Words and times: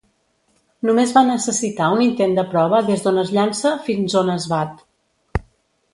Només 0.89 1.11
va 1.17 1.21
necessitar 1.27 1.91
un 1.97 2.01
intent 2.07 2.33
de 2.39 2.47
prova 2.55 2.81
des 2.89 3.05
d'on 3.05 3.23
es 3.25 3.35
llança 3.39 3.77
fins 3.89 4.17
on 4.23 4.37
es 4.37 4.49
bat. 4.55 4.85